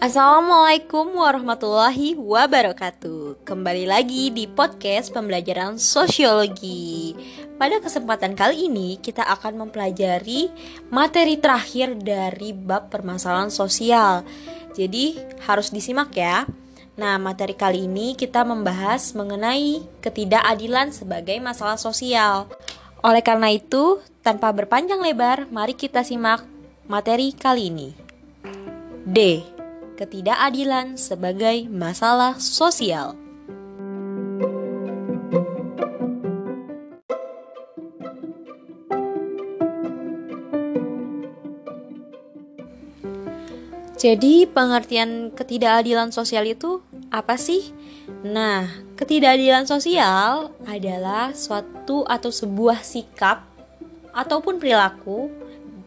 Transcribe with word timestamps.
Assalamualaikum 0.00 1.12
warahmatullahi 1.12 2.16
wabarakatuh. 2.16 3.44
Kembali 3.44 3.84
lagi 3.84 4.32
di 4.32 4.48
podcast 4.48 5.12
pembelajaran 5.12 5.76
sosiologi. 5.76 7.12
Pada 7.60 7.76
kesempatan 7.84 8.32
kali 8.32 8.72
ini 8.72 8.96
kita 9.04 9.20
akan 9.20 9.68
mempelajari 9.68 10.48
materi 10.88 11.36
terakhir 11.36 12.00
dari 12.00 12.56
bab 12.56 12.88
permasalahan 12.88 13.52
sosial. 13.52 14.24
Jadi 14.72 15.20
harus 15.44 15.68
disimak 15.68 16.08
ya. 16.16 16.48
Nah, 16.96 17.20
materi 17.20 17.52
kali 17.52 17.84
ini 17.84 18.16
kita 18.16 18.48
membahas 18.48 19.12
mengenai 19.12 19.84
ketidakadilan 20.00 20.88
sebagai 20.88 21.36
masalah 21.36 21.76
sosial. 21.76 22.48
Oleh 23.04 23.20
karena 23.20 23.52
itu, 23.52 24.00
tanpa 24.24 24.48
berpanjang 24.56 25.04
lebar, 25.04 25.44
mari 25.52 25.76
kita 25.76 26.00
simak 26.00 26.40
materi 26.88 27.36
kali 27.36 27.68
ini. 27.68 27.92
D 29.04 29.44
ketidakadilan 30.00 30.96
sebagai 30.96 31.68
masalah 31.68 32.40
sosial. 32.40 33.12
Jadi, 44.00 44.48
pengertian 44.48 45.28
ketidakadilan 45.36 46.08
sosial 46.08 46.48
itu 46.48 46.80
apa 47.12 47.36
sih? 47.36 47.68
Nah, 48.24 48.83
ketidakadilan 48.94 49.66
sosial 49.66 50.54
adalah 50.64 51.34
suatu 51.34 52.06
atau 52.06 52.30
sebuah 52.30 52.86
sikap 52.86 53.42
ataupun 54.14 54.62
perilaku 54.62 55.30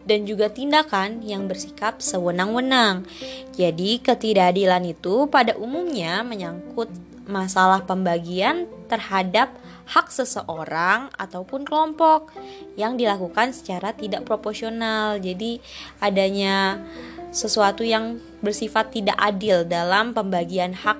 dan 0.08 0.24
juga 0.24 0.48
tindakan 0.48 1.20
yang 1.20 1.44
bersikap 1.44 2.00
sewenang-wenang. 2.00 3.04
Jadi, 3.52 4.00
ketidakadilan 4.00 4.84
itu 4.88 5.28
pada 5.28 5.52
umumnya 5.60 6.24
menyangkut 6.24 6.88
masalah 7.28 7.84
pembagian 7.84 8.64
terhadap 8.88 9.52
hak 9.88 10.08
seseorang 10.08 11.12
ataupun 11.16 11.64
kelompok 11.64 12.32
yang 12.80 12.96
dilakukan 12.96 13.52
secara 13.52 13.92
tidak 13.92 14.24
proporsional. 14.24 15.20
Jadi, 15.20 15.60
adanya 16.00 16.80
sesuatu 17.28 17.84
yang 17.84 18.16
bersifat 18.40 18.96
tidak 18.96 19.16
adil 19.20 19.68
dalam 19.68 20.16
pembagian 20.16 20.72
hak 20.72 20.96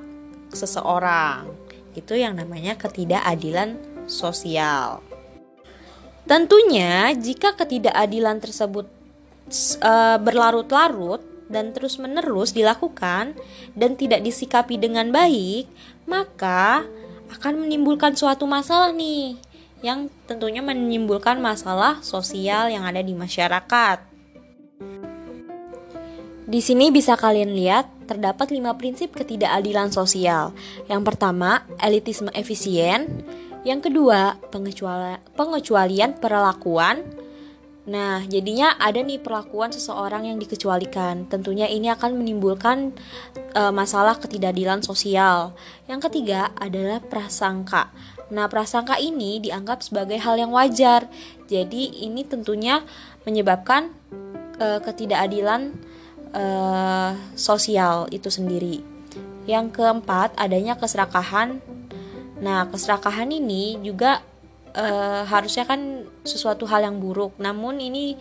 seseorang. 0.53 1.68
Itu 1.99 2.15
yang 2.15 2.39
namanya 2.39 2.79
ketidakadilan 2.79 3.75
sosial. 4.07 5.03
Tentunya, 6.29 7.11
jika 7.17 7.57
ketidakadilan 7.57 8.39
tersebut 8.39 8.87
uh, 9.81 10.17
berlarut-larut 10.21 11.25
dan 11.49 11.73
terus-menerus 11.73 12.53
dilakukan 12.53 13.33
dan 13.73 13.91
tidak 13.97 14.21
disikapi 14.23 14.77
dengan 14.77 15.09
baik, 15.09 15.67
maka 16.05 16.85
akan 17.33 17.65
menimbulkan 17.65 18.17
suatu 18.17 18.45
masalah 18.49 18.93
nih 18.93 19.41
yang 19.81 20.11
tentunya 20.27 20.61
menimbulkan 20.61 21.39
masalah 21.39 22.03
sosial 22.03 22.69
yang 22.69 22.85
ada 22.85 23.01
di 23.01 23.15
masyarakat. 23.15 24.08
Di 26.49 26.65
sini 26.65 26.89
bisa 26.89 27.13
kalian 27.13 27.53
lihat 27.53 28.09
terdapat 28.09 28.57
lima 28.57 28.73
prinsip 28.81 29.13
ketidakadilan 29.13 29.93
sosial. 29.93 30.57
Yang 30.89 31.03
pertama, 31.05 31.61
elitisme 31.77 32.33
efisien. 32.33 33.05
Yang 33.69 33.93
kedua, 33.93 34.41
pengecualian 35.37 36.17
perlakuan. 36.17 37.05
Nah, 37.85 38.25
jadinya 38.25 38.81
ada 38.81 38.97
nih 38.97 39.21
perlakuan 39.21 39.77
seseorang 39.77 40.25
yang 40.25 40.41
dikecualikan. 40.41 41.29
Tentunya 41.29 41.69
ini 41.69 41.93
akan 41.93 42.17
menimbulkan 42.17 42.97
e, 43.53 43.63
masalah 43.69 44.17
ketidakadilan 44.17 44.81
sosial. 44.81 45.53
Yang 45.85 46.09
ketiga 46.09 46.49
adalah 46.57 47.05
prasangka. 47.05 47.93
Nah, 48.33 48.49
prasangka 48.49 48.97
ini 48.97 49.37
dianggap 49.45 49.85
sebagai 49.85 50.17
hal 50.17 50.41
yang 50.41 50.57
wajar. 50.57 51.13
Jadi, 51.45 52.09
ini 52.09 52.25
tentunya 52.25 52.81
menyebabkan 53.29 53.93
e, 54.57 54.81
ketidakadilan 54.81 55.77
e, 56.33 56.45
sosial 57.35 58.09
itu 58.13 58.29
sendiri. 58.29 58.85
Yang 59.49 59.81
keempat, 59.81 60.37
adanya 60.37 60.77
keserakahan. 60.77 61.61
Nah, 62.39 62.69
keserakahan 62.69 63.33
ini 63.33 63.81
juga 63.81 64.21
uh, 64.75 65.23
harusnya 65.27 65.65
kan 65.65 66.05
sesuatu 66.23 66.69
hal 66.69 66.85
yang 66.85 67.03
buruk. 67.03 67.37
Namun 67.41 67.81
ini 67.83 68.19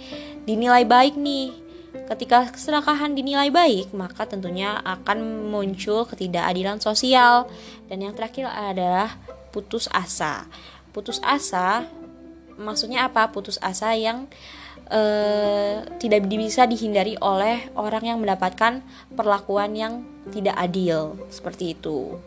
dinilai 0.48 0.88
baik 0.88 1.20
nih. 1.20 1.66
Ketika 1.98 2.54
keserakahan 2.54 3.18
dinilai 3.18 3.50
baik 3.50 3.92
maka 3.92 4.30
tentunya 4.30 4.78
akan 4.86 5.50
muncul 5.50 6.06
ketidakadilan 6.08 6.80
sosial. 6.80 7.50
Dan 7.92 8.06
yang 8.06 8.14
terakhir 8.16 8.48
adalah 8.48 9.18
putus 9.52 9.90
asa. 9.92 10.46
Putus 10.96 11.20
asa 11.26 11.88
maksudnya 12.58 13.06
apa? 13.10 13.30
Putus 13.30 13.60
asa 13.62 13.94
yang 13.94 14.30
uh, 14.92 15.86
tidak 16.00 16.28
bisa 16.28 16.68
dihindari 16.68 17.16
oleh 17.20 17.70
orang 17.76 18.04
yang 18.04 18.18
mendapatkan 18.20 18.82
perlakuan 19.14 19.76
yang 19.76 19.94
tidak 20.32 20.56
adil 20.56 21.16
seperti 21.32 21.76
itu. 21.76 22.20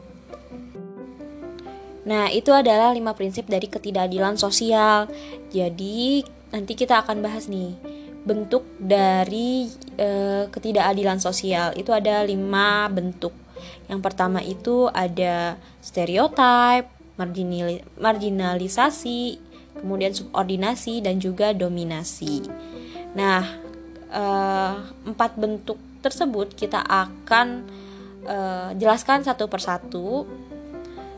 Nah, 2.01 2.33
itu 2.33 2.49
adalah 2.51 2.97
lima 2.97 3.13
prinsip 3.13 3.45
dari 3.45 3.69
ketidakadilan 3.69 4.41
sosial. 4.41 5.05
Jadi, 5.53 6.25
nanti 6.49 6.73
kita 6.73 7.05
akan 7.05 7.21
bahas 7.21 7.45
nih 7.47 7.77
bentuk 8.25 8.65
dari 8.81 9.69
e, 10.01 10.09
ketidakadilan 10.49 11.21
sosial. 11.21 11.77
Itu 11.77 11.93
ada 11.93 12.25
lima 12.25 12.89
bentuk. 12.89 13.37
Yang 13.87 14.01
pertama 14.01 14.41
itu 14.41 14.89
ada 14.89 15.61
stereotip, 15.85 16.89
marginalisasi, 18.01 19.50
kemudian 19.81 20.13
subordinasi 20.13 21.01
dan 21.01 21.19
juga 21.19 21.57
dominasi. 21.57 22.45
Nah, 23.17 23.43
e, 24.13 24.25
empat 25.09 25.41
bentuk 25.41 25.81
tersebut 26.05 26.53
kita 26.53 26.85
akan 26.85 27.65
e, 28.29 28.37
jelaskan 28.77 29.25
satu 29.25 29.49
persatu 29.49 30.29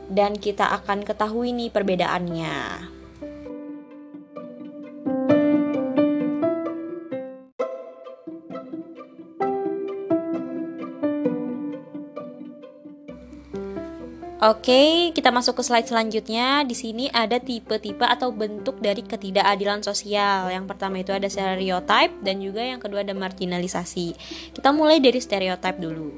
dan 0.09 0.39
kita 0.39 0.71
akan 0.83 1.03
ketahui 1.03 1.51
nih 1.51 1.75
perbedaannya. 1.75 2.92
Oke, 14.43 15.15
kita 15.15 15.31
masuk 15.31 15.55
ke 15.55 15.63
slide 15.63 15.87
selanjutnya. 15.87 16.67
Di 16.67 16.75
sini 16.75 17.07
ada 17.15 17.39
tipe-tipe 17.39 18.03
atau 18.03 18.35
bentuk 18.35 18.83
dari 18.83 19.07
ketidakadilan 19.07 19.87
sosial. 19.87 20.51
Yang 20.51 20.67
pertama 20.67 20.99
itu 20.99 21.15
ada 21.15 21.31
stereotype 21.31 22.11
dan 22.27 22.43
juga 22.43 22.59
yang 22.59 22.83
kedua 22.83 23.07
ada 23.07 23.15
marginalisasi. 23.15 24.19
Kita 24.51 24.75
mulai 24.75 24.99
dari 24.99 25.23
stereotype 25.23 25.79
dulu. 25.79 26.11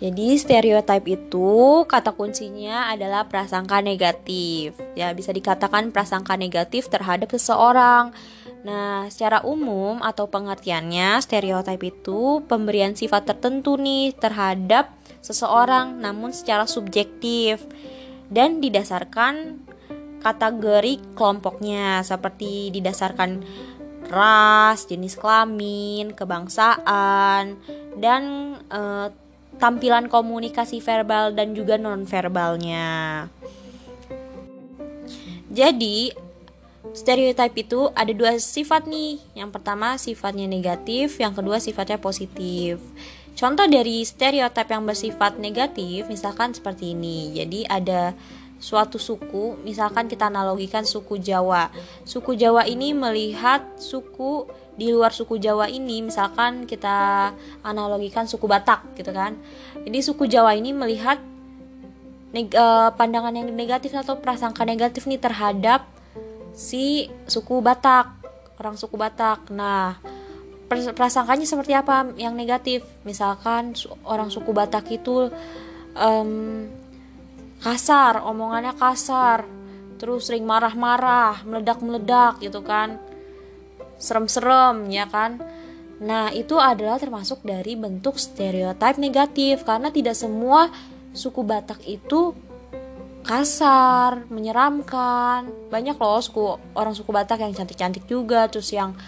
Jadi 0.00 0.40
stereotip 0.40 1.04
itu 1.04 1.84
kata 1.84 2.16
kuncinya 2.16 2.88
adalah 2.88 3.28
prasangka 3.28 3.84
negatif. 3.84 4.72
Ya, 4.96 5.12
bisa 5.12 5.36
dikatakan 5.36 5.92
prasangka 5.92 6.40
negatif 6.40 6.88
terhadap 6.88 7.28
seseorang. 7.28 8.16
Nah, 8.64 9.04
secara 9.12 9.44
umum 9.44 10.00
atau 10.00 10.32
pengertiannya 10.32 11.20
stereotip 11.20 11.82
itu 11.84 12.40
pemberian 12.48 12.96
sifat 12.96 13.36
tertentu 13.36 13.76
nih 13.76 14.16
terhadap 14.16 15.01
seseorang 15.22 16.02
namun 16.02 16.34
secara 16.34 16.66
subjektif 16.66 17.62
dan 18.28 18.58
didasarkan 18.58 19.62
kategori 20.22 21.02
kelompoknya 21.18 22.02
seperti 22.06 22.70
didasarkan 22.70 23.42
ras, 24.12 24.84
jenis 24.86 25.16
kelamin, 25.16 26.12
kebangsaan, 26.12 27.56
dan 27.96 28.22
e, 28.68 28.80
tampilan 29.56 30.06
komunikasi 30.12 30.78
verbal 30.84 31.32
dan 31.32 31.56
juga 31.56 31.80
non 31.80 32.04
verbalnya. 32.04 33.26
Jadi 35.52 36.12
stereotip 36.92 37.52
itu 37.56 37.80
ada 37.92 38.12
dua 38.12 38.36
sifat 38.36 38.88
nih. 38.88 39.20
Yang 39.36 39.50
pertama 39.54 39.96
sifatnya 39.96 40.48
negatif, 40.48 41.20
yang 41.20 41.32
kedua 41.36 41.60
sifatnya 41.60 42.00
positif. 42.00 42.80
Contoh 43.32 43.66
dari 43.66 44.04
stereotip 44.06 44.68
yang 44.68 44.84
bersifat 44.86 45.40
negatif 45.40 46.06
misalkan 46.06 46.54
seperti 46.54 46.92
ini. 46.92 47.32
Jadi 47.34 47.66
ada 47.66 48.12
suatu 48.62 49.00
suku, 49.00 49.58
misalkan 49.66 50.06
kita 50.06 50.30
analogikan 50.30 50.86
suku 50.86 51.18
Jawa. 51.18 51.72
Suku 52.06 52.38
Jawa 52.38 52.62
ini 52.68 52.94
melihat 52.94 53.64
suku 53.80 54.46
di 54.72 54.88
luar 54.88 55.12
suku 55.12 55.36
Jawa 55.36 55.68
ini 55.68 56.00
misalkan 56.00 56.64
kita 56.64 57.28
analogikan 57.60 58.24
suku 58.24 58.48
Batak 58.48 58.96
gitu 58.96 59.12
kan 59.12 59.36
jadi 59.84 60.00
suku 60.00 60.24
Jawa 60.24 60.56
ini 60.56 60.72
melihat 60.72 61.20
neg 62.32 62.48
uh, 62.56 62.88
pandangan 62.96 63.36
yang 63.36 63.52
negatif 63.52 63.92
atau 63.92 64.16
prasangka 64.16 64.64
negatif 64.64 65.04
nih 65.04 65.20
terhadap 65.20 65.84
si 66.56 67.08
suku 67.28 67.60
Batak, 67.60 68.08
orang 68.60 68.76
suku 68.76 68.96
Batak. 68.96 69.52
Nah, 69.52 70.00
prasangkanya 70.96 71.46
seperti 71.46 71.72
apa 71.76 72.12
yang 72.16 72.36
negatif? 72.36 72.84
Misalkan 73.06 73.76
orang 74.04 74.28
suku 74.32 74.50
Batak 74.50 74.88
itu 74.92 75.28
um, 75.96 76.66
kasar, 77.62 78.24
omongannya 78.26 78.74
kasar, 78.74 79.46
terus 80.02 80.26
sering 80.26 80.42
marah-marah, 80.42 81.46
meledak-meledak 81.46 82.42
gitu 82.42 82.60
kan. 82.64 82.98
Serem-serem 84.02 84.90
ya 84.90 85.06
kan. 85.06 85.38
Nah, 86.02 86.34
itu 86.34 86.58
adalah 86.58 86.98
termasuk 86.98 87.46
dari 87.46 87.78
bentuk 87.78 88.18
stereotip 88.18 88.98
negatif 88.98 89.62
karena 89.62 89.94
tidak 89.94 90.18
semua 90.18 90.66
suku 91.14 91.46
Batak 91.46 91.86
itu 91.86 92.34
kasar, 93.22 94.26
menyeramkan. 94.26 95.46
Banyak 95.70 95.94
loh 96.02 96.18
suku 96.18 96.58
orang 96.74 96.94
suku 96.98 97.10
Batak 97.14 97.38
yang 97.46 97.54
cantik-cantik 97.54 98.10
juga, 98.10 98.50
terus 98.50 98.74
yang 98.74 98.98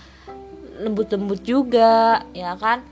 lembut-lembut 0.80 1.40
juga, 1.44 2.24
ya 2.34 2.54
kan? 2.58 2.82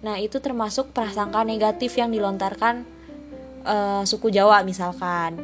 Nah, 0.00 0.16
itu 0.20 0.38
termasuk 0.38 0.92
prasangka 0.92 1.42
negatif 1.42 1.96
yang 1.98 2.12
dilontarkan 2.12 2.84
uh, 3.66 4.02
suku 4.06 4.32
Jawa 4.32 4.62
misalkan. 4.62 5.40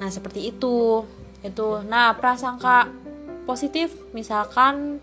Nah, 0.00 0.10
seperti 0.10 0.50
itu. 0.50 1.04
Itu. 1.44 1.84
Nah, 1.84 2.16
prasangka 2.16 2.88
positif 3.44 3.92
misalkan 4.16 4.98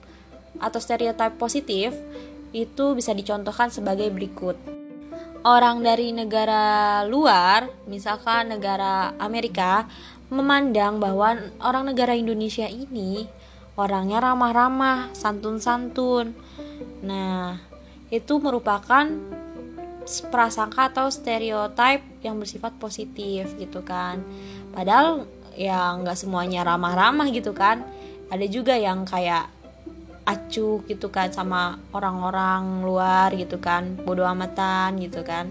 atau 0.58 0.81
stereotip 0.81 1.38
positif 1.38 1.94
itu 2.52 2.86
bisa 2.98 3.13
dicontohkan 3.13 3.69
sebagai 3.69 4.10
berikut 4.12 4.81
orang 5.42 5.81
dari 5.81 6.13
negara 6.13 7.02
luar, 7.06 7.69
misalkan 7.90 8.54
negara 8.54 9.13
Amerika, 9.18 9.90
memandang 10.30 11.02
bahwa 11.02 11.38
orang 11.60 11.92
negara 11.92 12.13
Indonesia 12.13 12.69
ini 12.69 13.25
orangnya 13.81 14.22
ramah-ramah, 14.22 15.10
santun-santun. 15.18 16.38
Nah, 17.01 17.57
itu 18.13 18.38
merupakan 18.38 19.10
prasangka 20.30 20.94
atau 20.94 21.07
stereotip 21.10 22.01
yang 22.22 22.38
bersifat 22.38 22.78
positif 22.78 23.50
gitu 23.57 23.81
kan. 23.81 24.22
Padahal 24.74 25.25
ya 25.57 25.98
nggak 25.98 26.18
semuanya 26.18 26.62
ramah-ramah 26.62 27.28
gitu 27.33 27.57
kan. 27.57 27.81
Ada 28.30 28.45
juga 28.48 28.78
yang 28.78 29.04
kayak 29.04 29.62
acuh 30.25 30.86
gitu 30.86 31.10
kan 31.10 31.34
sama 31.34 31.81
orang-orang 31.92 32.86
luar 32.86 33.34
gitu 33.34 33.57
kan 33.57 33.98
bodoh 34.06 34.27
amatan 34.30 35.01
gitu 35.01 35.25
kan 35.25 35.50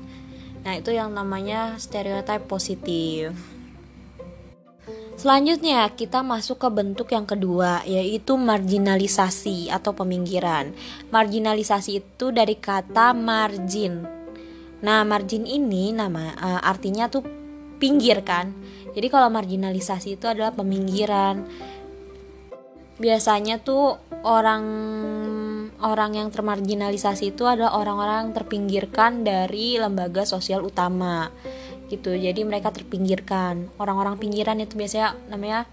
nah 0.62 0.76
itu 0.76 0.94
yang 0.94 1.10
namanya 1.10 1.74
stereotip 1.80 2.46
positif 2.46 3.34
Selanjutnya 5.20 5.84
kita 5.92 6.24
masuk 6.24 6.64
ke 6.64 6.68
bentuk 6.72 7.12
yang 7.12 7.28
kedua 7.28 7.84
yaitu 7.84 8.40
marginalisasi 8.40 9.68
atau 9.68 9.92
peminggiran. 9.92 10.72
Marginalisasi 11.12 12.00
itu 12.00 12.32
dari 12.32 12.56
kata 12.56 13.12
margin. 13.12 14.00
Nah, 14.80 15.04
margin 15.04 15.44
ini 15.44 15.92
nama 15.92 16.32
uh, 16.40 16.60
artinya 16.64 17.12
tuh 17.12 17.20
pinggir 17.76 18.24
kan. 18.24 18.48
Jadi 18.96 19.12
kalau 19.12 19.28
marginalisasi 19.28 20.16
itu 20.16 20.24
adalah 20.24 20.56
peminggiran 20.56 21.44
biasanya 22.96 23.60
tuh 23.60 24.00
orang 24.24 24.64
orang 25.84 26.16
yang 26.16 26.32
termarginalisasi 26.32 27.36
itu 27.36 27.44
adalah 27.44 27.76
orang-orang 27.76 28.32
terpinggirkan 28.32 29.20
dari 29.20 29.76
lembaga 29.76 30.24
sosial 30.24 30.64
utama 30.64 31.28
gitu. 31.90 32.14
Jadi 32.14 32.46
mereka 32.46 32.70
terpinggirkan. 32.70 33.74
Orang-orang 33.76 34.16
pinggiran 34.16 34.62
itu 34.62 34.78
biasanya 34.78 35.18
namanya 35.26 35.66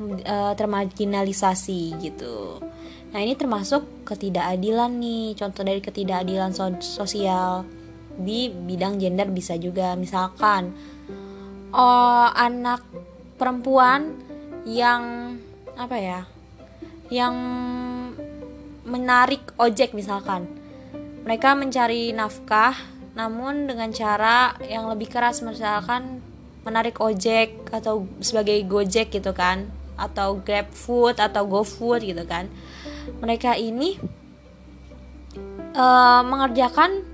e, 0.00 0.36
termarginalisasi 0.54 1.98
gitu. 1.98 2.62
Nah 3.10 3.18
ini 3.18 3.34
termasuk 3.34 4.06
ketidakadilan 4.06 4.90
nih. 4.94 5.34
Contoh 5.34 5.66
dari 5.66 5.82
ketidakadilan 5.82 6.54
so 6.54 6.70
sosial 6.78 7.66
di 8.14 8.48
bidang 8.50 9.02
gender 9.02 9.28
bisa 9.34 9.58
juga. 9.58 9.98
Misalkan 9.98 10.70
oh 11.74 12.28
anak 12.30 12.86
perempuan 13.34 14.14
yang 14.62 15.34
apa 15.74 15.96
ya 15.98 16.20
yang 17.10 17.34
menarik 18.86 19.42
ojek 19.58 19.92
misalkan. 19.92 20.46
Mereka 21.24 21.56
mencari 21.56 22.12
nafkah 22.12 22.76
namun 23.14 23.70
dengan 23.70 23.90
cara 23.94 24.58
yang 24.62 24.90
lebih 24.90 25.06
keras 25.06 25.42
misalkan 25.42 26.18
menarik 26.66 26.98
ojek 26.98 27.70
atau 27.70 28.10
sebagai 28.18 28.58
gojek 28.66 29.14
gitu 29.14 29.30
kan 29.30 29.70
atau 29.94 30.42
grab 30.42 30.66
food 30.74 31.22
atau 31.22 31.46
go 31.46 31.62
food 31.62 32.02
gitu 32.02 32.26
kan 32.26 32.50
mereka 33.22 33.54
ini 33.54 33.94
uh, 35.78 36.22
mengerjakan 36.26 37.06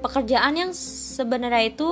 pekerjaan 0.00 0.56
yang 0.56 0.70
sebenarnya 0.72 1.68
itu 1.68 1.90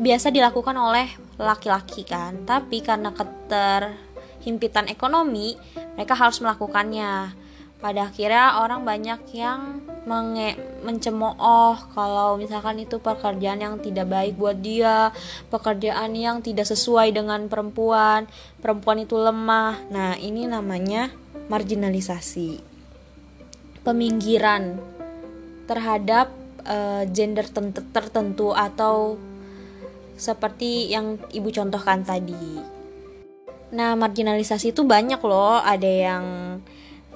biasa 0.00 0.32
dilakukan 0.32 0.76
oleh 0.76 1.12
laki-laki 1.36 2.08
kan 2.08 2.48
tapi 2.48 2.80
karena 2.80 3.12
keter 3.12 4.12
himpitan 4.42 4.90
ekonomi, 4.90 5.54
mereka 5.94 6.18
harus 6.18 6.42
melakukannya. 6.42 7.34
Pada 7.82 8.06
akhirnya 8.06 8.62
orang 8.62 8.86
banyak 8.86 9.20
yang 9.34 9.82
menge 10.02 10.58
mencemooh 10.82 11.78
kalau 11.94 12.34
misalkan 12.34 12.82
itu 12.82 12.98
pekerjaan 12.98 13.62
yang 13.62 13.74
tidak 13.78 14.10
baik 14.10 14.34
buat 14.34 14.58
dia, 14.58 15.14
pekerjaan 15.46 16.18
yang 16.18 16.42
tidak 16.42 16.66
sesuai 16.66 17.14
dengan 17.14 17.46
perempuan, 17.46 18.26
perempuan 18.58 19.06
itu 19.06 19.14
lemah. 19.14 19.78
Nah, 19.94 20.18
ini 20.18 20.50
namanya 20.50 21.14
marginalisasi. 21.46 22.58
Peminggiran 23.86 24.78
terhadap 25.70 26.34
uh, 26.66 27.06
gender 27.10 27.46
tertentu 27.94 28.54
atau 28.54 29.18
seperti 30.18 30.90
yang 30.90 31.18
ibu 31.30 31.50
contohkan 31.50 32.02
tadi. 32.02 32.62
Nah, 33.72 33.94
marginalisasi 33.96 34.74
itu 34.74 34.82
banyak 34.82 35.18
loh. 35.22 35.62
Ada 35.62 35.90
yang 35.90 36.24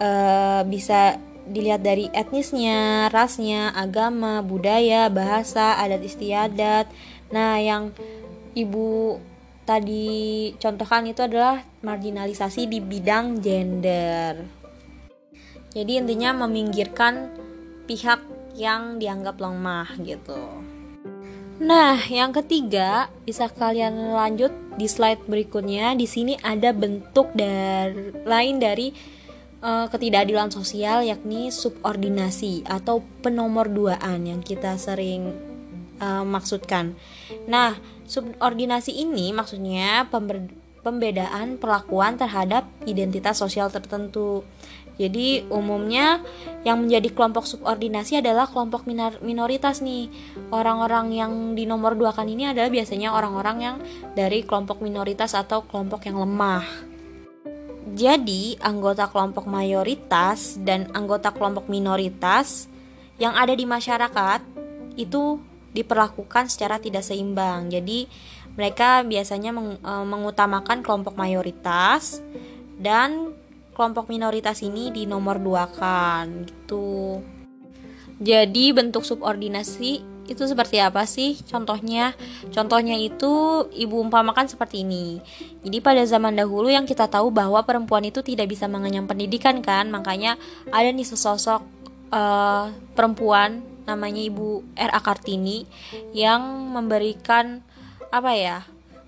uh, 0.01 0.63
bisa 0.65 1.21
dilihat 1.47 1.83
dari 1.87 2.11
etnisnya, 2.11 3.09
rasnya, 3.11 3.71
agama, 3.73 4.43
budaya, 4.43 5.07
bahasa, 5.07 5.79
adat 5.79 6.03
istiadat. 6.03 6.87
Nah, 7.31 7.59
yang 7.63 7.95
ibu 8.55 9.19
tadi 9.67 10.55
contohkan 10.59 11.07
itu 11.11 11.23
adalah 11.27 11.63
marginalisasi 11.83 12.71
di 12.71 12.79
bidang 12.79 13.43
gender. 13.43 14.47
Jadi 15.77 15.93
intinya 16.01 16.47
meminggirkan 16.47 17.35
pihak 17.85 18.23
yang 18.57 18.97
dianggap 18.97 19.37
lemah 19.37 19.93
gitu. 20.01 20.41
Nah, 21.57 21.97
yang 22.13 22.37
ketiga 22.37 23.09
bisa 23.25 23.49
kalian 23.49 24.13
lanjut 24.13 24.53
di 24.77 24.85
slide 24.89 25.25
berikutnya. 25.25 25.97
Di 25.97 26.05
sini 26.05 26.37
ada 26.41 26.73
bentuk 26.73 27.33
dari 27.33 28.13
lain 28.25 28.61
dari 28.61 28.93
uh, 29.61 29.87
ketidakadilan 29.89 30.53
sosial 30.53 31.05
yakni 31.07 31.53
subordinasi 31.53 32.67
atau 32.67 33.05
penomorduaan 33.25 34.27
yang 34.27 34.41
kita 34.41 34.77
sering 34.77 35.33
uh, 36.01 36.25
maksudkan. 36.25 36.97
Nah, 37.49 37.77
subordinasi 38.09 38.93
ini 38.93 39.33
maksudnya 39.33 40.09
pembedaan 40.83 41.59
perlakuan 41.59 42.17
terhadap 42.21 42.69
identitas 42.85 43.41
sosial 43.41 43.73
tertentu. 43.73 44.45
Jadi 44.97 45.45
umumnya 45.53 46.25
yang 46.65 46.81
menjadi 46.81 47.13
kelompok 47.13 47.45
subordinasi 47.45 48.25
adalah 48.25 48.49
kelompok 48.49 48.89
minoritas 49.21 49.85
nih. 49.85 50.09
Orang-orang 50.49 51.13
yang 51.13 51.33
di 51.53 51.69
nomor 51.69 51.93
dua 51.93 52.17
kan 52.17 52.25
ini 52.25 52.49
adalah 52.49 52.73
biasanya 52.73 53.13
orang-orang 53.13 53.57
yang 53.61 53.77
dari 54.17 54.41
kelompok 54.41 54.81
minoritas 54.81 55.37
atau 55.37 55.69
kelompok 55.69 56.09
yang 56.09 56.17
lemah. 56.17 56.96
Jadi 57.97 58.61
anggota 58.61 59.09
kelompok 59.09 59.49
mayoritas 59.49 60.61
dan 60.61 60.93
anggota 60.93 61.33
kelompok 61.33 61.73
minoritas 61.73 62.69
yang 63.17 63.33
ada 63.33 63.57
di 63.57 63.65
masyarakat 63.65 64.45
itu 65.01 65.41
diperlakukan 65.73 66.53
secara 66.53 66.77
tidak 66.77 67.01
seimbang. 67.01 67.73
Jadi 67.73 68.05
mereka 68.53 69.01
biasanya 69.01 69.57
eh, 69.57 70.05
mengutamakan 70.05 70.85
kelompok 70.85 71.17
mayoritas 71.17 72.21
dan 72.77 73.33
kelompok 73.73 74.13
minoritas 74.13 74.61
ini 74.61 74.93
di 74.93 75.09
nomor 75.09 75.41
dua 75.41 75.65
kan 75.65 76.45
gitu. 76.45 77.25
Jadi 78.21 78.77
bentuk 78.77 79.05
subordinasi 79.09 80.16
itu 80.27 80.43
seperti 80.45 80.83
apa 80.83 81.07
sih 81.07 81.39
contohnya? 81.47 82.13
Contohnya 82.51 82.99
itu 82.99 83.65
ibu 83.73 83.97
umpamakan 84.03 84.51
seperti 84.51 84.83
ini. 84.83 85.23
Jadi 85.63 85.79
pada 85.81 86.03
zaman 86.05 86.35
dahulu 86.35 86.71
yang 86.71 86.85
kita 86.85 87.07
tahu 87.07 87.31
bahwa 87.31 87.63
perempuan 87.63 88.05
itu 88.07 88.21
tidak 88.23 88.51
bisa 88.51 88.67
mengenyam 88.67 89.07
pendidikan 89.07 89.63
kan, 89.63 89.89
makanya 89.89 90.39
ada 90.71 90.91
nih 90.91 91.07
sesosok 91.07 91.63
uh, 92.11 92.71
perempuan 92.95 93.63
namanya 93.87 94.23
Ibu 94.27 94.67
R.A. 94.75 95.01
Kartini 95.01 95.63
yang 96.11 96.43
memberikan 96.75 97.63
apa 98.11 98.35
ya? 98.35 98.59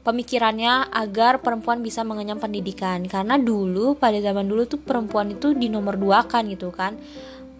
pemikirannya 0.09 0.89
agar 0.89 1.45
perempuan 1.45 1.85
bisa 1.85 2.01
mengenyam 2.01 2.41
pendidikan 2.41 3.05
karena 3.05 3.37
dulu 3.37 3.93
pada 3.93 4.17
zaman 4.25 4.49
dulu 4.49 4.65
tuh 4.65 4.81
perempuan 4.81 5.37
itu 5.37 5.53
di 5.53 5.69
nomor 5.69 6.01
dua 6.01 6.25
kan 6.25 6.49
gitu 6.49 6.73
kan 6.73 6.97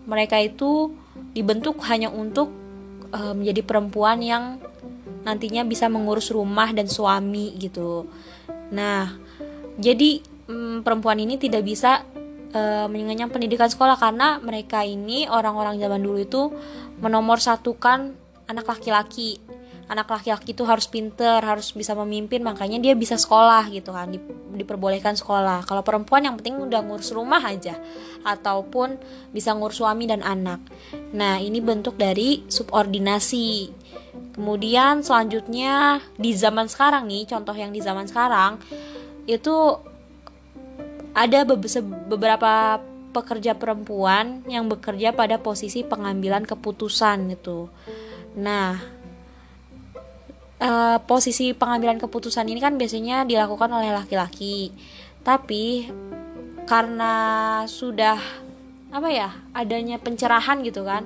mereka 0.09 0.41
itu 0.41 0.97
dibentuk 1.37 1.77
hanya 1.85 2.09
untuk 2.09 2.49
uh, 3.13 3.35
menjadi 3.35 3.63
perempuan 3.65 4.19
yang 4.21 4.45
nantinya 5.25 5.67
bisa 5.67 5.91
mengurus 5.91 6.33
rumah 6.33 6.73
dan 6.73 6.89
suami 6.89 7.57
gitu. 7.61 8.09
Nah 8.73 9.13
jadi 9.79 10.21
um, 10.49 10.81
perempuan 10.83 11.21
ini 11.21 11.37
tidak 11.37 11.63
bisa 11.65 12.03
uh, 12.55 12.87
mengenyam 12.91 13.29
pendidikan 13.29 13.69
sekolah 13.69 13.97
karena 14.01 14.41
mereka 14.41 14.83
ini 14.83 15.29
orang-orang 15.29 15.79
zaman 15.79 16.01
dulu 16.01 16.19
itu 16.19 16.43
menomor 16.99 17.39
satukan 17.39 18.17
anak 18.49 18.65
laki-laki 18.65 19.39
anak 19.89 20.09
laki-laki 20.13 20.53
itu 20.53 20.69
harus 20.69 20.85
pinter 20.85 21.41
harus 21.41 21.73
bisa 21.73 21.97
memimpin 21.97 22.45
makanya 22.45 22.77
dia 22.77 22.93
bisa 22.93 23.17
sekolah 23.17 23.73
gitu 23.73 23.91
kan 23.91 24.13
di, 24.13 24.21
diperbolehkan 24.55 25.17
sekolah. 25.17 25.65
Kalau 25.65 25.81
perempuan 25.81 26.29
yang 26.29 26.37
penting 26.37 26.61
udah 26.61 26.85
ngurus 26.85 27.11
rumah 27.17 27.41
aja 27.41 27.81
ataupun 28.23 29.01
bisa 29.33 29.57
ngurus 29.57 29.81
suami 29.81 30.05
dan 30.05 30.21
anak. 30.21 30.61
Nah 31.17 31.41
ini 31.41 31.65
bentuk 31.65 31.97
dari 31.97 32.45
subordinasi. 32.47 33.73
Kemudian 34.37 35.03
selanjutnya 35.03 36.05
di 36.15 36.31
zaman 36.37 36.71
sekarang 36.71 37.09
nih 37.11 37.27
contoh 37.27 37.57
yang 37.57 37.75
di 37.75 37.83
zaman 37.83 38.07
sekarang 38.07 38.61
itu 39.27 39.57
ada 41.17 41.43
beberapa 42.07 42.79
pekerja 43.11 43.57
perempuan 43.59 44.47
yang 44.47 44.71
bekerja 44.71 45.11
pada 45.17 45.41
posisi 45.41 45.83
pengambilan 45.83 46.47
keputusan 46.47 47.35
itu 47.35 47.67
nah 48.39 48.79
uh, 50.63 50.99
posisi 51.03 51.55
pengambilan 51.55 51.99
keputusan 51.99 52.47
ini 52.47 52.61
kan 52.63 52.77
biasanya 52.79 53.25
dilakukan 53.25 53.71
oleh 53.71 53.91
laki-laki. 53.95 54.71
Tapi 55.23 55.91
karena 56.69 57.15
sudah 57.65 58.19
apa 58.89 59.09
ya 59.13 59.29
adanya 59.53 60.01
pencerahan 60.01 60.65
gitu 60.65 60.81
kan 60.85 61.05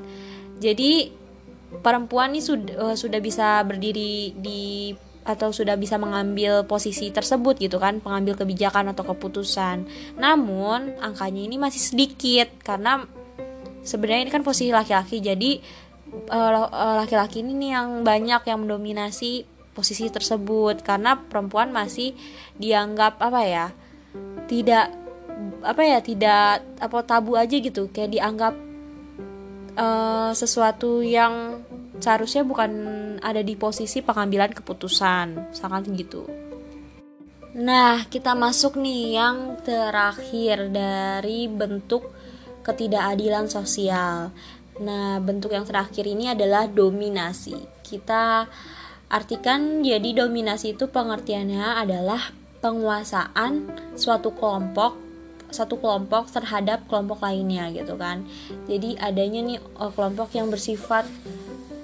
jadi 0.62 1.11
perempuan 1.82 2.30
ini 2.30 2.42
sudah 2.42 2.75
uh, 2.78 2.97
sudah 2.99 3.18
bisa 3.18 3.62
berdiri 3.66 4.35
di 4.38 4.94
atau 5.23 5.54
sudah 5.54 5.78
bisa 5.78 6.02
mengambil 6.02 6.66
posisi 6.66 7.14
tersebut 7.14 7.59
gitu 7.62 7.78
kan 7.78 8.02
pengambil 8.02 8.35
kebijakan 8.35 8.90
atau 8.90 9.06
keputusan. 9.06 9.87
Namun 10.18 10.99
angkanya 10.99 11.47
ini 11.47 11.62
masih 11.62 11.78
sedikit 11.78 12.50
karena 12.66 13.06
sebenarnya 13.87 14.26
ini 14.26 14.32
kan 14.35 14.42
posisi 14.42 14.75
laki-laki 14.75 15.23
jadi 15.23 15.62
Eh, 15.62 15.62
eh, 15.62 15.82
laki-laki 17.02 17.40
ini 17.40 17.73
yang 17.73 18.04
banyak 18.04 18.45
yang 18.45 18.59
mendominasi 18.64 19.49
posisi 19.73 20.09
tersebut. 20.12 20.85
Karena 20.85 21.16
perempuan 21.16 21.73
masih 21.73 22.12
dianggap 22.57 23.19
apa 23.21 23.40
ya 23.45 23.66
tidak 24.47 24.92
apa 25.64 25.83
ya 25.83 25.99
tidak 26.04 26.62
apa 26.78 26.99
tabu 27.04 27.37
aja 27.37 27.57
gitu. 27.57 27.88
Kayak 27.88 28.12
dianggap 28.12 28.54
uh, 29.81 30.31
sesuatu 30.37 31.00
yang 31.00 31.64
seharusnya 32.02 32.45
bukan 32.45 32.71
ada 33.23 33.40
di 33.40 33.57
posisi 33.57 34.04
pengambilan 34.04 34.52
keputusan. 34.52 35.57
Sangat 35.57 35.88
gitu. 35.92 36.28
Nah 37.52 38.09
kita 38.09 38.33
masuk 38.33 38.81
nih 38.81 39.21
yang 39.21 39.61
terakhir 39.61 40.73
dari 40.73 41.49
bentuk 41.52 42.09
ketidakadilan 42.62 43.50
sosial 43.50 44.33
Nah, 44.81 45.21
bentuk 45.21 45.52
yang 45.52 45.69
terakhir 45.69 46.09
ini 46.09 46.33
adalah 46.33 46.64
dominasi. 46.64 47.85
Kita 47.85 48.49
artikan 49.12 49.85
jadi 49.85 50.25
dominasi 50.25 50.73
itu 50.73 50.88
pengertiannya 50.88 51.76
adalah 51.76 52.33
penguasaan 52.64 53.69
suatu 53.99 54.33
kelompok 54.33 55.02
satu 55.52 55.76
kelompok 55.76 56.33
terhadap 56.33 56.88
kelompok 56.88 57.21
lainnya 57.21 57.69
gitu 57.71 57.95
kan. 58.00 58.25
Jadi 58.64 58.97
adanya 58.97 59.41
nih 59.45 59.59
oh, 59.76 59.93
kelompok 59.93 60.33
yang 60.33 60.49
bersifat 60.49 61.05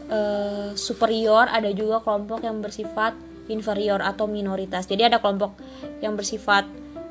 uh, 0.09 0.73
superior, 0.73 1.47
ada 1.53 1.69
juga 1.71 2.01
kelompok 2.01 2.43
yang 2.43 2.65
bersifat 2.65 3.13
inferior 3.53 4.01
atau 4.01 4.25
minoritas. 4.25 4.89
Jadi 4.89 5.13
ada 5.13 5.21
kelompok 5.21 5.57
yang 6.01 6.17
bersifat 6.17 6.65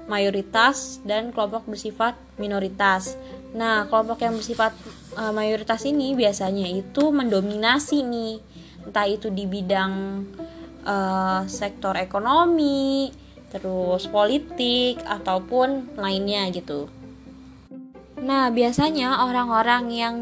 mayoritas 0.08 1.04
dan 1.04 1.36
kelompok 1.36 1.68
bersifat 1.68 2.16
minoritas. 2.40 3.20
Nah, 3.52 3.86
kelompok 3.92 4.24
yang 4.24 4.36
bersifat 4.36 4.72
uh, 5.20 5.32
mayoritas 5.36 5.84
ini 5.84 6.16
biasanya 6.16 6.68
itu 6.68 7.12
mendominasi 7.12 8.04
nih 8.04 8.40
entah 8.88 9.04
itu 9.04 9.28
di 9.28 9.44
bidang 9.44 10.24
uh, 10.88 11.44
sektor 11.46 11.92
ekonomi 12.00 13.12
terus 13.52 14.08
politik 14.08 15.00
ataupun 15.04 15.96
lainnya 16.00 16.48
gitu 16.52 16.88
Nah, 18.18 18.50
biasanya 18.50 19.24
orang-orang 19.24 19.94
yang 19.94 20.16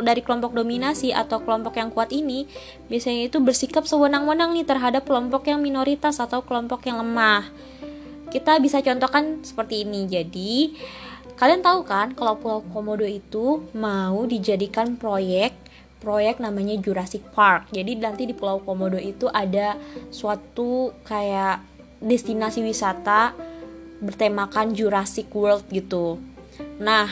dari 0.00 0.24
kelompok 0.24 0.56
dominasi 0.56 1.12
atau 1.12 1.44
kelompok 1.44 1.76
yang 1.76 1.92
kuat 1.92 2.08
ini 2.08 2.48
biasanya 2.88 3.28
itu 3.28 3.38
bersikap 3.38 3.84
sewenang-wenang 3.84 4.56
nih 4.56 4.64
terhadap 4.64 5.04
kelompok 5.04 5.44
yang 5.44 5.60
minoritas 5.60 6.18
atau 6.24 6.40
kelompok 6.40 6.88
yang 6.88 7.04
lemah. 7.04 7.44
Kita 8.28 8.60
bisa 8.60 8.84
contohkan 8.84 9.40
seperti 9.42 9.82
ini. 9.88 10.04
Jadi, 10.04 10.76
Kalian 11.38 11.62
tahu 11.62 11.86
kan 11.86 12.18
kalau 12.18 12.34
Pulau 12.34 12.66
Komodo 12.74 13.06
itu 13.06 13.62
mau 13.70 14.26
dijadikan 14.26 14.98
proyek 14.98 15.54
proyek 16.02 16.42
namanya 16.42 16.74
Jurassic 16.82 17.22
Park. 17.30 17.70
Jadi 17.70 17.94
nanti 17.94 18.26
di 18.26 18.34
Pulau 18.34 18.58
Komodo 18.58 18.98
itu 18.98 19.30
ada 19.30 19.78
suatu 20.10 20.90
kayak 21.06 21.62
destinasi 22.02 22.62
wisata 22.66 23.34
bertemakan 24.02 24.74
Jurassic 24.74 25.30
World 25.30 25.66
gitu. 25.70 26.18
Nah, 26.82 27.06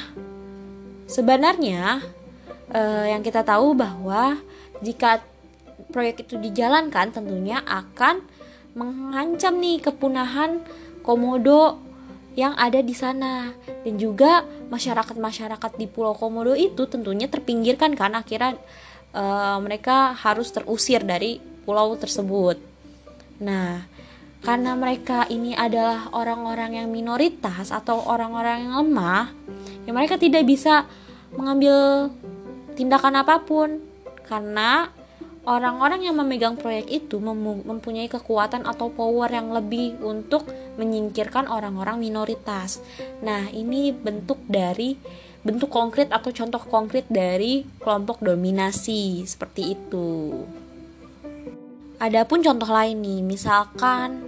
sebenarnya 1.06 2.02
eh, 2.74 3.14
yang 3.14 3.22
kita 3.22 3.46
tahu 3.46 3.78
bahwa 3.78 4.42
jika 4.82 5.22
proyek 5.94 6.26
itu 6.26 6.34
dijalankan 6.38 7.14
tentunya 7.14 7.62
akan 7.62 8.26
mengancam 8.74 9.54
nih 9.62 9.86
kepunahan 9.86 10.66
komodo 11.06 11.78
yang 12.36 12.52
ada 12.58 12.84
di 12.84 12.92
sana 12.92 13.48
dan 13.80 13.94
juga 13.96 14.44
masyarakat-masyarakat 14.68 15.72
di 15.80 15.88
Pulau 15.88 16.12
Komodo 16.12 16.52
itu 16.52 16.84
tentunya 16.84 17.32
terpinggirkan 17.32 17.96
kan 17.96 18.12
akhirnya 18.12 18.60
uh, 19.16 19.56
mereka 19.64 20.12
harus 20.12 20.52
terusir 20.52 21.00
dari 21.00 21.40
pulau 21.64 21.96
tersebut. 21.96 22.60
Nah, 23.40 23.88
karena 24.44 24.76
mereka 24.76 25.24
ini 25.32 25.56
adalah 25.56 26.12
orang-orang 26.12 26.84
yang 26.84 26.88
minoritas 26.92 27.72
atau 27.72 28.04
orang-orang 28.04 28.68
yang 28.68 28.84
lemah, 28.84 29.32
ya 29.88 29.90
mereka 29.96 30.20
tidak 30.20 30.44
bisa 30.44 30.84
mengambil 31.34 32.08
tindakan 32.76 33.24
apa 33.24 33.40
pun 33.42 33.80
karena 34.28 34.92
orang-orang 35.46 36.02
yang 36.02 36.18
memegang 36.18 36.58
proyek 36.58 36.90
itu 36.90 37.22
mempunyai 37.22 38.10
kekuatan 38.10 38.66
atau 38.66 38.90
power 38.90 39.30
yang 39.30 39.54
lebih 39.54 39.94
untuk 40.02 40.50
menyingkirkan 40.76 41.46
orang-orang 41.46 42.02
minoritas. 42.02 42.82
Nah, 43.22 43.46
ini 43.54 43.94
bentuk 43.94 44.42
dari 44.50 44.98
bentuk 45.46 45.70
konkret 45.70 46.10
atau 46.10 46.34
contoh 46.34 46.58
konkret 46.66 47.06
dari 47.06 47.62
kelompok 47.78 48.18
dominasi 48.18 49.22
seperti 49.22 49.78
itu. 49.78 50.42
Adapun 52.02 52.42
contoh 52.42 52.66
lain 52.66 52.98
nih, 52.98 53.22
misalkan 53.22 54.26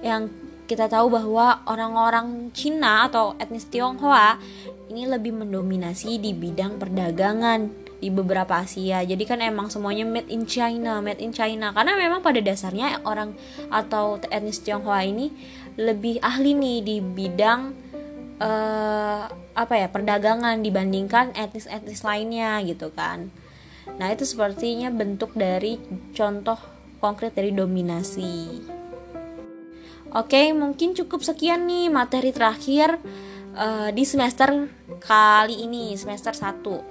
yang 0.00 0.32
kita 0.64 0.88
tahu 0.88 1.12
bahwa 1.12 1.60
orang-orang 1.68 2.48
Cina 2.56 3.06
atau 3.06 3.36
etnis 3.36 3.68
Tionghoa 3.68 4.40
ini 4.88 5.04
lebih 5.04 5.36
mendominasi 5.36 6.18
di 6.18 6.32
bidang 6.32 6.80
perdagangan 6.80 7.89
di 8.00 8.08
beberapa 8.08 8.64
Asia. 8.64 9.04
Jadi 9.04 9.22
kan 9.28 9.44
emang 9.44 9.68
semuanya 9.68 10.08
made 10.08 10.32
in 10.32 10.48
China, 10.48 11.04
made 11.04 11.20
in 11.20 11.30
China. 11.30 11.70
Karena 11.76 11.94
memang 11.94 12.24
pada 12.24 12.40
dasarnya 12.40 13.04
orang 13.04 13.36
atau 13.68 14.16
etnis 14.32 14.64
Tionghoa 14.64 15.04
ini 15.04 15.30
lebih 15.76 16.18
ahli 16.24 16.56
nih 16.56 16.78
di 16.80 16.96
bidang 16.98 17.60
uh, 18.40 19.28
apa 19.52 19.74
ya 19.76 19.92
perdagangan 19.92 20.64
dibandingkan 20.64 21.36
etnis-etnis 21.36 22.00
lainnya 22.02 22.58
gitu 22.64 22.90
kan. 22.90 23.28
Nah 24.00 24.08
itu 24.08 24.24
sepertinya 24.24 24.88
bentuk 24.88 25.36
dari 25.36 25.76
contoh 26.16 26.56
konkret 26.98 27.36
dari 27.36 27.52
dominasi. 27.52 28.64
Oke, 30.10 30.50
mungkin 30.50 30.90
cukup 30.98 31.22
sekian 31.22 31.70
nih 31.70 31.86
materi 31.86 32.34
terakhir 32.34 32.98
uh, 33.54 33.94
di 33.94 34.02
semester 34.02 34.66
kali 34.98 35.70
ini, 35.70 35.94
semester 35.94 36.34
1. 36.34 36.89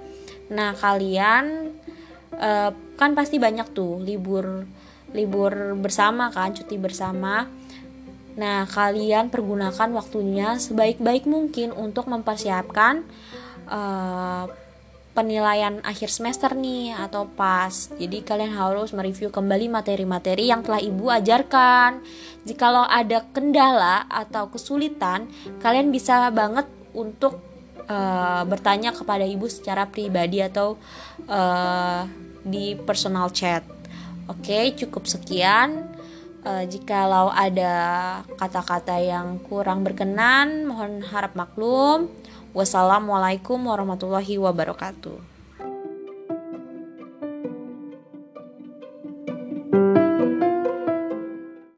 Nah, 0.50 0.74
kalian 0.74 1.74
uh, 2.36 2.70
kan 2.98 3.10
pasti 3.14 3.38
banyak 3.38 3.70
tuh 3.70 4.02
libur 4.02 4.66
libur 5.10 5.74
bersama 5.78 6.30
kan, 6.30 6.54
cuti 6.54 6.78
bersama. 6.78 7.46
Nah, 8.38 8.66
kalian 8.70 9.26
pergunakan 9.30 9.90
waktunya 9.90 10.54
sebaik-baik 10.58 11.26
mungkin 11.26 11.74
untuk 11.74 12.06
mempersiapkan 12.06 13.02
uh, 13.66 14.46
penilaian 15.10 15.82
akhir 15.82 16.08
semester 16.14 16.54
nih 16.54 16.94
atau 16.94 17.26
pas. 17.26 17.90
Jadi 17.98 18.22
kalian 18.22 18.54
harus 18.54 18.94
mereview 18.94 19.34
kembali 19.34 19.66
materi-materi 19.66 20.48
yang 20.48 20.62
telah 20.62 20.78
Ibu 20.78 21.10
ajarkan. 21.10 22.00
Jikalau 22.46 22.86
ada 22.86 23.26
kendala 23.34 24.06
atau 24.06 24.48
kesulitan, 24.48 25.26
kalian 25.60 25.90
bisa 25.90 26.30
banget 26.30 26.64
untuk 26.94 27.49
uh, 27.86 28.42
bertanya 28.44 28.90
kepada 28.90 29.22
Ibu 29.24 29.46
secara 29.46 29.86
pribadi 29.86 30.42
atau 30.42 30.76
uh, 31.30 32.04
di 32.42 32.74
personal 32.74 33.30
chat. 33.30 33.62
Oke, 34.26 34.74
cukup 34.76 35.06
sekian. 35.06 35.88
Uh, 36.40 36.64
jikalau 36.64 37.28
ada 37.28 37.72
kata-kata 38.40 38.96
yang 38.96 39.38
kurang 39.44 39.84
berkenan, 39.84 40.64
mohon 40.64 41.04
harap 41.04 41.36
maklum. 41.36 42.08
Wassalamualaikum 42.50 43.60
warahmatullahi 43.62 44.40
wabarakatuh. 44.40 45.29